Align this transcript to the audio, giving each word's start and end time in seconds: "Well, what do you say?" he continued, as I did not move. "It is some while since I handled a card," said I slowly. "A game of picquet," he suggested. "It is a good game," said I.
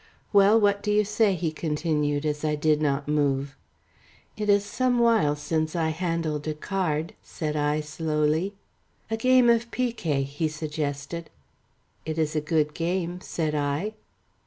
"Well, 0.33 0.59
what 0.59 0.81
do 0.81 0.91
you 0.91 1.05
say?" 1.05 1.35
he 1.35 1.51
continued, 1.51 2.25
as 2.25 2.43
I 2.43 2.55
did 2.55 2.81
not 2.81 3.07
move. 3.07 3.55
"It 4.35 4.49
is 4.49 4.65
some 4.65 4.97
while 4.97 5.35
since 5.35 5.75
I 5.75 5.89
handled 5.89 6.47
a 6.47 6.55
card," 6.55 7.13
said 7.21 7.55
I 7.55 7.81
slowly. 7.81 8.55
"A 9.11 9.15
game 9.17 9.47
of 9.47 9.69
picquet," 9.69 10.23
he 10.23 10.47
suggested. 10.47 11.29
"It 12.03 12.17
is 12.17 12.35
a 12.35 12.41
good 12.41 12.73
game," 12.73 13.21
said 13.21 13.53
I. 13.53 13.93